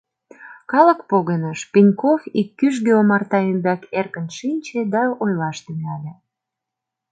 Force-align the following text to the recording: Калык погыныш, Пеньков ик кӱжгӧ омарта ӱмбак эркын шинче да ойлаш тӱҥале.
Калык 0.71 0.99
погыныш, 1.09 1.59
Пеньков 1.73 2.21
ик 2.39 2.49
кӱжгӧ 2.59 2.91
омарта 3.01 3.39
ӱмбак 3.51 3.81
эркын 3.99 4.27
шинче 4.37 4.79
да 4.93 5.01
ойлаш 5.23 5.57
тӱҥале. 5.65 6.13